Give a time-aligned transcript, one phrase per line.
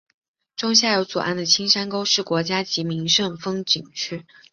[0.55, 3.07] 中下游左岸的青山沟是国家级风景名
[3.77, 4.25] 胜区。